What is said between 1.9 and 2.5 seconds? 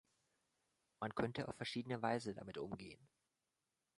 Weise